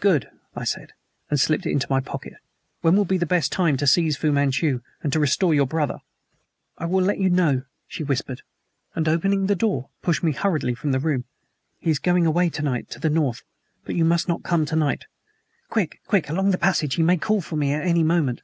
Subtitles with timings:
[0.00, 0.94] "Good!" I said,
[1.30, 2.34] and slipped it into my pocket.
[2.80, 6.00] "When will be the best time to seize Fu Manchu and to restore your brother?"
[6.78, 8.42] "I will let you know," she whispered,
[8.96, 11.24] and, opening the door, pushed me hurriedly from the room.
[11.78, 13.44] "He is going away to night to the north;
[13.84, 15.04] but you must not come to night.
[15.68, 16.00] Quick!
[16.04, 16.28] Quick!
[16.28, 16.96] Along the passage.
[16.96, 18.42] He may call me at any moment."